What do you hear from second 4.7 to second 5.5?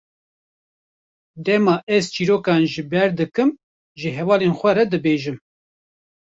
re dibêjim.